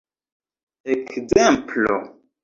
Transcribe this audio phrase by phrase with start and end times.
[0.91, 1.87] ekzemplo